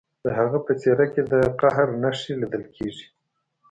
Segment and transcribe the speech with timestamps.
[0.23, 3.05] د هغه په څیره کې د قهر نښې لیدل کیدې